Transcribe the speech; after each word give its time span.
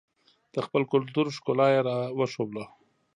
د 0.53 0.55
خپل 0.65 0.81
کلتور 0.93 1.25
ښکلا 1.35 1.67
یې 1.73 1.79
راښودله. 2.19 2.65